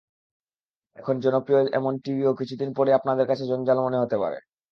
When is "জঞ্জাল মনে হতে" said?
3.47-4.17